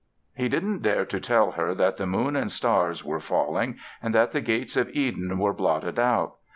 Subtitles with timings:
[0.33, 4.31] He didn't dare to tell her that the moon and stars were falling and that
[4.31, 6.37] the gates of Eden were blotted out.